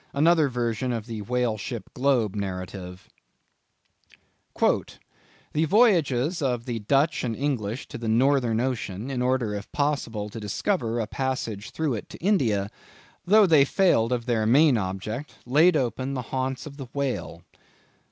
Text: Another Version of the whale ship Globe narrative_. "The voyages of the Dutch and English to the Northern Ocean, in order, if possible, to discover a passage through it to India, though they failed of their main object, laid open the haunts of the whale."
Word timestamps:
Another 0.13 0.49
Version 0.49 0.91
of 0.91 1.05
the 1.05 1.21
whale 1.21 1.59
ship 1.59 1.91
Globe 1.93 2.35
narrative_. 2.35 3.01
"The 4.59 5.65
voyages 5.65 6.41
of 6.41 6.65
the 6.65 6.79
Dutch 6.79 7.23
and 7.23 7.35
English 7.35 7.87
to 7.89 7.99
the 7.99 8.07
Northern 8.07 8.59
Ocean, 8.59 9.11
in 9.11 9.21
order, 9.21 9.53
if 9.53 9.71
possible, 9.71 10.27
to 10.29 10.39
discover 10.39 10.99
a 10.99 11.05
passage 11.05 11.69
through 11.69 11.93
it 11.93 12.09
to 12.09 12.17
India, 12.17 12.71
though 13.25 13.45
they 13.45 13.63
failed 13.63 14.11
of 14.11 14.25
their 14.25 14.47
main 14.47 14.75
object, 14.75 15.35
laid 15.45 15.77
open 15.77 16.15
the 16.15 16.21
haunts 16.33 16.65
of 16.65 16.77
the 16.77 16.87
whale." 16.93 17.43